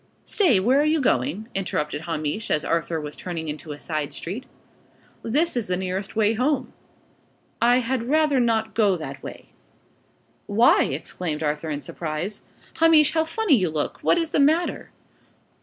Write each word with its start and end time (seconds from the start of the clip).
"Stay! 0.25 0.59
Where 0.59 0.81
are 0.81 0.83
you 0.83 0.99
going?" 0.99 1.47
interrupted 1.53 2.01
Hamish, 2.01 2.49
as 2.49 2.65
Arthur 2.65 2.99
was 2.99 3.15
turning 3.15 3.47
into 3.47 3.71
a 3.71 3.77
side 3.77 4.15
street. 4.15 4.47
"This 5.21 5.55
is 5.55 5.67
the 5.67 5.77
nearest 5.77 6.15
way 6.15 6.33
home." 6.33 6.73
"I 7.61 7.81
had 7.81 8.09
rather 8.09 8.39
not 8.39 8.73
go 8.73 8.97
that 8.97 9.21
way." 9.21 9.49
"Why?" 10.47 10.85
exclaimed 10.85 11.43
Arthur, 11.43 11.69
in 11.69 11.81
surprise. 11.81 12.41
"Hamish, 12.79 13.13
how 13.13 13.25
funny 13.25 13.53
you 13.55 13.69
look! 13.69 13.99
What 14.01 14.17
is 14.17 14.31
the 14.31 14.39
matter?" 14.39 14.89